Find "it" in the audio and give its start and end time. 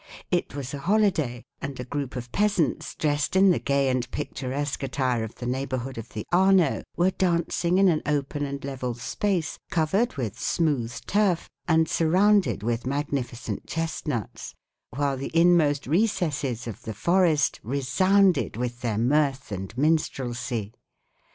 0.31-0.55